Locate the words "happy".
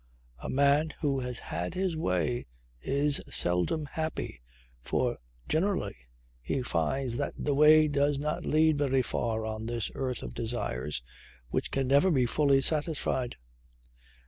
3.85-4.41